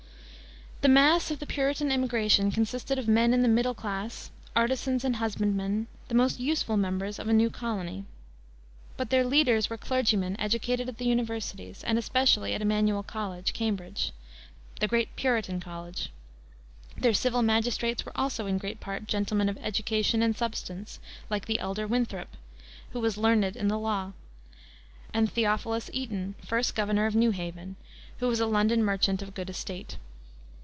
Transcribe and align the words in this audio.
The 0.81 0.89
mass 0.89 1.29
of 1.29 1.37
the 1.37 1.45
Puritan 1.45 1.91
immigration 1.91 2.49
consisted 2.49 2.97
of 2.97 3.07
men 3.07 3.35
of 3.35 3.43
the 3.43 3.47
middle 3.47 3.75
class, 3.75 4.31
artisans 4.55 5.03
and 5.03 5.17
husbandmen, 5.17 5.85
the 6.07 6.15
most 6.15 6.39
useful 6.39 6.75
members 6.75 7.19
of 7.19 7.27
a 7.27 7.33
new 7.33 7.51
colony. 7.51 8.05
But 8.97 9.11
their 9.11 9.23
leaders 9.23 9.69
were 9.69 9.77
clergymen 9.77 10.35
educated 10.39 10.89
at 10.89 10.97
the 10.97 11.05
universities, 11.05 11.83
and 11.83 11.99
especially 11.99 12.55
at 12.55 12.63
Emanuel 12.63 13.03
College, 13.03 13.53
Cambridge, 13.53 14.11
the 14.79 14.87
great 14.87 15.15
Puritan 15.15 15.59
college; 15.59 16.09
their 16.97 17.13
civil 17.13 17.43
magistrates 17.43 18.03
were 18.03 18.17
also 18.19 18.47
in 18.47 18.57
great 18.57 18.79
part 18.79 19.05
gentlemen 19.05 19.49
of 19.49 19.59
education 19.59 20.23
and 20.23 20.35
substance, 20.35 20.99
like 21.29 21.45
the 21.45 21.59
elder 21.59 21.85
Winthrop, 21.85 22.35
who 22.91 22.99
was 22.99 23.19
learned 23.19 23.55
in 23.55 23.67
the 23.67 23.77
law, 23.77 24.13
and 25.13 25.31
Theophilus 25.31 25.91
Eaton, 25.93 26.33
first 26.43 26.73
governor 26.73 27.05
of 27.05 27.13
New 27.15 27.29
Haven, 27.29 27.75
who 28.17 28.27
was 28.27 28.39
a 28.39 28.47
London 28.47 28.83
merchant 28.83 29.21
of 29.21 29.35
good 29.35 29.47
estate. 29.51 29.97